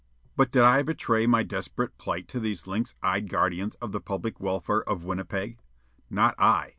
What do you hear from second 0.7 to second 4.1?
betray my desperate plight to those lynx eyed guardians of the